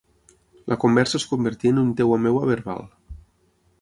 [0.71, 2.83] La conversa es convertí en un teva-meva verbal.